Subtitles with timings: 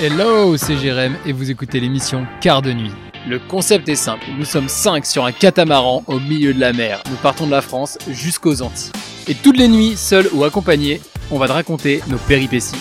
[0.00, 2.92] Hello, c'est Jérém et vous écoutez l'émission Quart de nuit.
[3.26, 7.02] Le concept est simple, nous sommes 5 sur un catamaran au milieu de la mer.
[7.10, 8.92] Nous partons de la France jusqu'aux Antilles.
[9.26, 11.00] Et toutes les nuits, seuls ou accompagnés,
[11.32, 12.76] on va te raconter nos péripéties.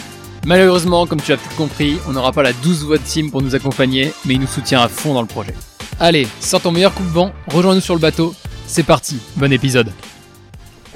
[0.45, 3.41] Malheureusement, comme tu as peut-être compris, on n'aura pas la 12 voix de team pour
[3.41, 5.55] nous accompagner, mais il nous soutient à fond dans le projet.
[5.99, 8.35] Allez, sors ton meilleur coup de vent, rejoins-nous sur le bateau,
[8.67, 9.91] c'est parti, bon épisode.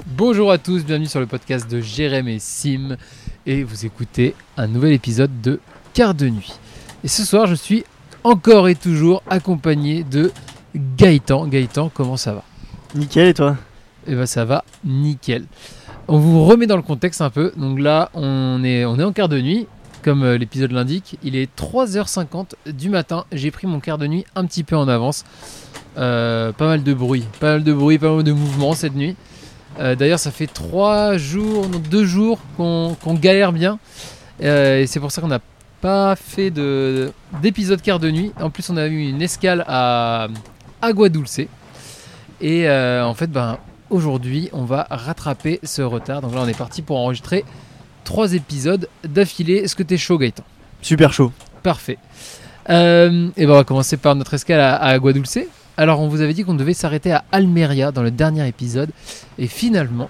[0.06, 2.96] Bonjour à tous, bienvenue sur le podcast de Jérém et Sim,
[3.48, 5.60] et vous écoutez un nouvel épisode de
[5.94, 6.54] Quart de nuit.
[7.04, 7.84] Et ce soir, je suis
[8.24, 10.32] encore et toujours accompagné de
[10.76, 11.48] Gaëtan.
[11.48, 12.44] Gaëtan, comment ça va?
[12.96, 13.58] Nickel et toi?
[14.08, 15.46] Eh ben ça va nickel.
[16.08, 17.52] On vous remet dans le contexte un peu.
[17.58, 19.68] Donc là, on est, on est en quart de nuit,
[20.02, 21.18] comme euh, l'épisode l'indique.
[21.24, 23.26] Il est 3h50 du matin.
[23.32, 25.24] J'ai pris mon quart de nuit un petit peu en avance.
[25.98, 29.16] Euh, pas mal de bruit, pas mal de bruit, pas mal de mouvement cette nuit.
[29.80, 33.78] Euh, D'ailleurs, ça fait 3 jours, non 2 jours qu'on qu'on galère bien.
[34.44, 35.40] Euh, et c'est pour ça qu'on n'a
[35.82, 38.32] pas fait de- d'épisode quart de nuit.
[38.40, 40.28] En plus, on a eu une escale à
[40.82, 41.40] Agua Dulce.
[42.42, 43.58] Et euh, en fait, ben,
[43.90, 46.22] aujourd'hui, on va rattraper ce retard.
[46.22, 47.44] Donc là, on est parti pour enregistrer
[48.04, 49.56] trois épisodes d'affilée.
[49.58, 50.44] Est-ce que t'es chaud, Gaëtan?
[50.82, 51.32] Super chaud.
[51.64, 51.98] Parfait.
[52.70, 55.40] Euh, et ben, on va commencer par notre escale à, à Agua Dulce.
[55.78, 58.90] Alors, on vous avait dit qu'on devait s'arrêter à Almeria dans le dernier épisode.
[59.40, 60.10] Et finalement,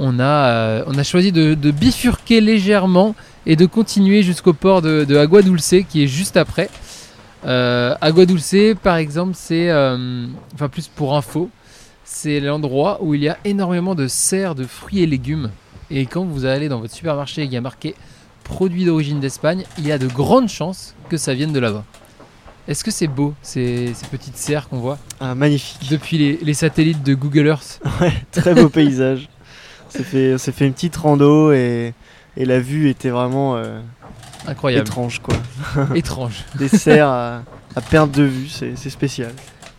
[0.00, 3.14] on a, euh, on a choisi de, de bifurquer légèrement
[3.46, 6.70] et de continuer jusqu'au port de, de Agua Dulce qui est juste après.
[7.46, 11.50] Euh, Agua Dulce, par exemple, c'est, euh, enfin plus pour info,
[12.02, 15.50] c'est l'endroit où il y a énormément de serres de fruits et légumes.
[15.90, 17.94] Et quand vous allez dans votre supermarché et qu'il y a marqué
[18.42, 21.84] produits d'origine d'Espagne, il y a de grandes chances que ça vienne de là-bas.
[22.68, 24.98] Est-ce que c'est beau ces, ces petites serres qu'on voit?
[25.18, 25.90] Ah, magnifique.
[25.90, 29.28] depuis les, les satellites de Google Earth Ouais, très beau paysage.
[29.94, 31.94] On s'est fait, une petite rando et,
[32.36, 33.80] et la vue était vraiment euh,
[34.46, 35.34] Incroyable, étrange quoi.
[35.94, 36.44] étrange.
[36.54, 37.42] Des serres à,
[37.74, 39.32] à perte de vue, c'est spécial.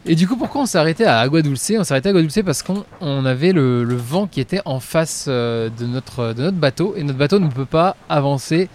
[0.06, 2.22] Et du coup, pourquoi on s'est arrêté à Agua Dulce On s'est arrêté à Agua
[2.22, 6.34] Dulce parce qu'on on avait le, le vent qui était en face euh, de, notre,
[6.34, 8.68] de notre bateau et notre bateau ne peut pas avancer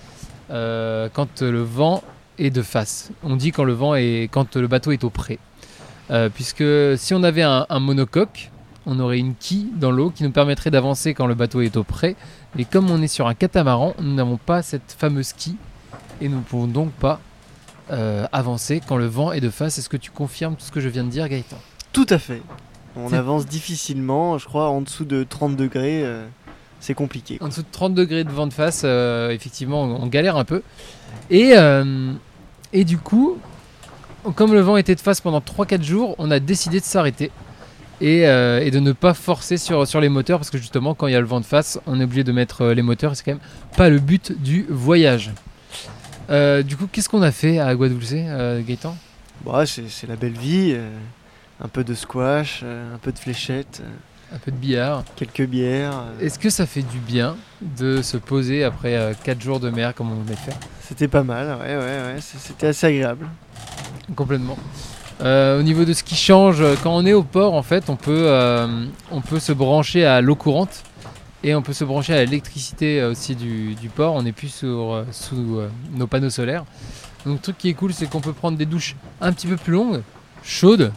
[0.50, 2.03] euh, quand le vent
[2.38, 3.11] est de face.
[3.22, 5.38] On dit quand le vent est quand le bateau est au près,
[6.34, 6.65] puisque
[6.97, 8.50] si on avait un, un monocoque,
[8.87, 11.85] on aurait une quille dans l'eau qui nous permettrait d'avancer quand le bateau est au
[11.85, 12.15] près.
[12.57, 15.57] Et comme on est sur un catamaran, nous n'avons pas cette fameuse quille
[16.21, 17.21] et nous ne pouvons donc pas
[17.91, 19.79] euh, avancer quand le vent est de face.
[19.79, 21.59] Est-ce que tu confirmes tout ce que je viens de dire, Gaëtan?
[21.93, 22.43] Tout à fait.
[22.97, 26.25] On avance difficilement, je crois en dessous de 30 degrés, euh,
[26.81, 27.37] c'est compliqué.
[27.43, 30.63] En dessous de 30 degrés de vent de face, euh, effectivement, on, galère un peu.
[31.29, 31.53] Et,
[32.73, 33.37] et du coup,
[34.35, 37.31] comme le vent était de face pendant 3-4 jours, on a décidé de s'arrêter.
[38.03, 41.07] Et, euh, et de ne pas forcer sur, sur les moteurs parce que justement quand
[41.07, 43.12] il y a le vent de face on est obligé de mettre euh, les moteurs
[43.12, 43.41] et c'est quand même
[43.75, 45.31] pas le but du voyage.
[46.29, 48.95] Euh, du coup qu'est-ce qu'on a fait à Agua Dulce, euh, Gaëtan?
[49.45, 50.77] Bon, ouais, c'est c'est la belle vie.
[51.62, 55.03] un peu de squash, un peu de fléchettes, euh, Un peu de billard.
[55.17, 56.05] quelques bières.
[56.21, 60.11] Est-ce que ça fait du bien de se poser après 4 jours de mer comme
[60.12, 60.56] on venait de faire?
[60.83, 62.17] C'était pas mal, ouais, ouais, ouais.
[62.21, 63.27] C'était assez agréable.
[64.15, 64.59] Complètement.
[65.22, 67.88] Euh, au niveau de ce qui change, euh, quand on est au port, en fait,
[67.88, 70.82] on peut, euh, on peut se brancher à l'eau courante
[71.43, 74.15] et on peut se brancher à l'électricité aussi du, du port.
[74.15, 75.60] On n'est plus sur, sous
[75.94, 76.65] nos panneaux solaires.
[77.25, 79.56] Donc, le truc qui est cool, c'est qu'on peut prendre des douches un petit peu
[79.56, 80.03] plus longues,
[80.43, 80.93] chaudes.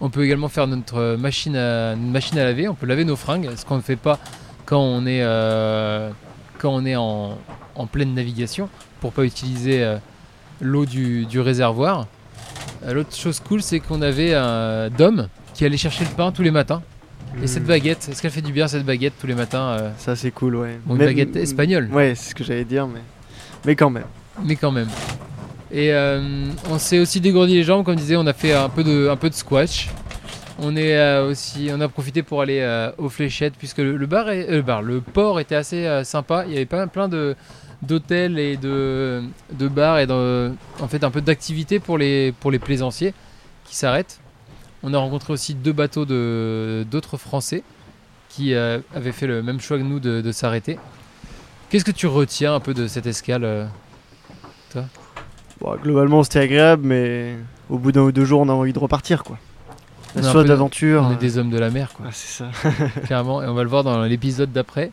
[0.00, 2.68] On peut également faire notre machine à, machine à laver.
[2.68, 4.18] On peut laver nos fringues, ce qu'on ne fait pas
[4.66, 5.22] quand on est,
[6.58, 7.38] quand on est en,
[7.76, 8.68] en pleine navigation
[9.00, 9.96] pour pas utiliser
[10.60, 12.06] l'eau du, du réservoir.
[12.84, 16.42] Euh, L'autre chose cool, c'est qu'on avait un Dom qui allait chercher le pain tous
[16.42, 16.82] les matins.
[17.42, 17.68] Et cette Hmm.
[17.68, 20.56] baguette, est-ce qu'elle fait du bien cette baguette tous les matins euh, Ça, c'est cool,
[20.56, 20.78] ouais.
[20.84, 21.88] Bon, une Même- baguette espagnole.
[21.90, 23.00] Ouais, c'est ce que j'allais dire, mais...
[23.64, 24.04] mais quand même.
[24.44, 24.88] Mais quand même.
[25.70, 28.84] Et euh, on s'est aussi dégourdi les jambes, comme disait, on a fait un peu
[28.84, 29.88] de, un peu de squash.
[30.58, 32.60] On est euh, aussi, on a profité pour aller
[32.98, 36.44] aux fléchettes puisque le, le bar, est- le bar, le port était assez sympa.
[36.46, 37.34] Il y avait pas plein de
[37.82, 39.22] d'hôtels et de,
[39.52, 43.14] de bars et de, en fait un peu d'activités pour les pour les plaisanciers
[43.64, 44.20] qui s'arrêtent.
[44.82, 47.62] On a rencontré aussi deux bateaux de d'autres Français
[48.28, 50.78] qui euh, avaient fait le même choix que nous de, de s'arrêter.
[51.70, 53.66] Qu'est-ce que tu retiens un peu de cette escale euh
[55.60, 57.36] Bon, globalement, c'était agréable, mais
[57.70, 59.38] au bout d'un ou deux jours, on a envie de repartir, quoi.
[60.14, 61.04] On est La soif d'aventure.
[61.06, 62.06] On est euh, des hommes de la mer, quoi.
[62.08, 62.50] ah, c'est ça.
[63.04, 63.42] clairement.
[63.42, 64.90] Et on va le voir dans l'épisode d'après.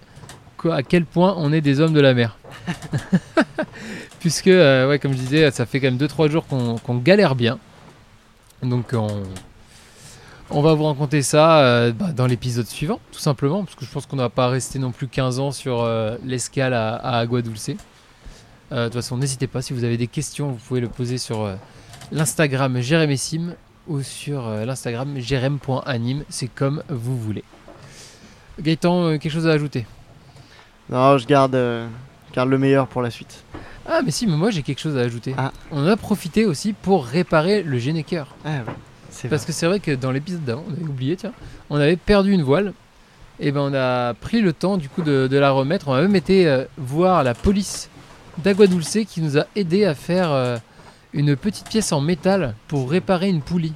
[0.65, 2.37] À quel point on est des hommes de la mer.
[4.19, 7.57] Puisque, euh, ouais, comme je disais, ça fait quand même 2-3 jours qu'on galère bien.
[8.61, 9.23] Donc, on,
[10.49, 13.63] on va vous raconter ça euh, bah, dans l'épisode suivant, tout simplement.
[13.63, 16.17] Parce que je pense qu'on ne va pas rester non plus 15 ans sur euh,
[16.25, 17.71] l'escale à, à Agua Dulce.
[18.71, 19.61] Euh, de toute façon, n'hésitez pas.
[19.61, 21.55] Si vous avez des questions, vous pouvez le poser sur euh,
[22.11, 23.55] l'Instagram Jérémessim
[23.87, 26.23] ou sur euh, l'Instagram jérém.anime.
[26.29, 27.43] C'est comme vous voulez.
[28.59, 29.85] Gaëtan, euh, quelque chose à ajouter?
[30.89, 31.87] Non, je garde, euh,
[32.33, 33.43] garde le meilleur pour la suite.
[33.87, 35.33] Ah, mais si, mais moi j'ai quelque chose à ajouter.
[35.37, 35.51] Ah.
[35.71, 38.35] On a profité aussi pour réparer le Génécœur.
[38.45, 41.33] Ah ouais, Parce que c'est vrai que dans l'épisode d'avant, on avait oublié, tiens,
[41.69, 42.73] on avait perdu une voile.
[43.41, 45.87] Et ben on a pris le temps du coup de, de la remettre.
[45.87, 47.89] On a même été euh, voir la police
[48.39, 50.57] d'Agua Dulce qui nous a aidé à faire euh,
[51.13, 53.73] une petite pièce en métal pour réparer une poulie.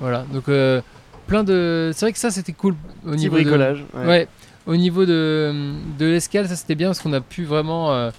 [0.00, 0.80] Voilà, donc euh,
[1.28, 1.92] plein de.
[1.94, 2.74] C'est vrai que ça c'était cool
[3.06, 3.84] au Petit niveau de- bricolage.
[3.94, 4.06] ouais.
[4.06, 4.28] Ouais.
[4.68, 8.10] Au niveau de, de l'escale, ça c'était bien parce qu'on a pu vraiment euh,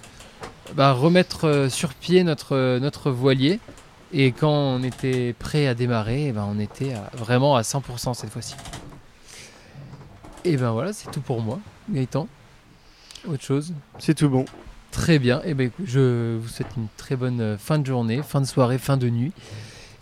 [0.74, 3.60] bah, remettre euh, sur pied notre, notre voilier.
[4.12, 8.12] Et quand on était prêt à démarrer, eh ben, on était à- vraiment à 100%
[8.14, 8.54] cette fois-ci.
[10.44, 12.26] Et ben voilà, c'est tout pour moi, Gaëtan.
[13.28, 13.72] Autre chose?
[13.98, 14.44] C'est tout bon.
[14.90, 15.40] Très bien.
[15.44, 18.46] Et ben écoute, je vous souhaite une très bonne euh, fin de journée, fin de
[18.46, 19.32] soirée, fin de nuit.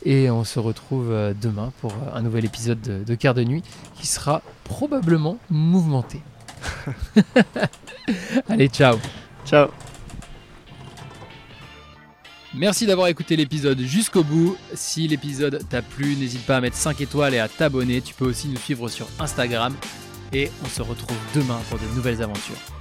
[0.04, 1.12] Et on se retrouve
[1.42, 3.64] demain pour un nouvel épisode de, de Quart de Nuit
[3.96, 6.22] qui sera probablement mouvementé.
[8.48, 8.96] Allez, ciao
[9.46, 9.68] Ciao.
[12.54, 14.56] Merci d'avoir écouté l'épisode jusqu'au bout.
[14.74, 18.00] Si l'épisode t'a plu, n'hésite pas à mettre 5 étoiles et à t'abonner.
[18.00, 19.74] Tu peux aussi nous suivre sur Instagram.
[20.32, 22.77] Et on se retrouve demain pour de nouvelles aventures.